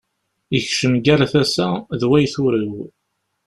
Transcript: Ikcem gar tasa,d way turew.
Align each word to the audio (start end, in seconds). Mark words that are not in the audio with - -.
Ikcem 0.57 0.93
gar 1.05 1.21
tasa,d 1.31 2.01
way 2.09 2.25
turew. 2.33 2.73